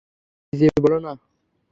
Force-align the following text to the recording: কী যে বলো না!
কী 0.45 0.55
যে 0.59 0.67
বলো 0.83 0.97
না! 1.05 1.11